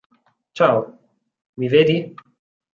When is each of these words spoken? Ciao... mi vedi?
Ciao... 0.57 0.77
mi 1.57 1.67
vedi? 1.69 1.97